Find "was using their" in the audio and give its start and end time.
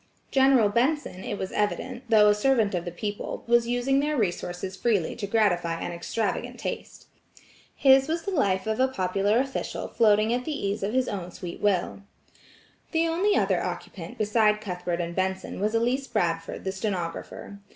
3.45-4.17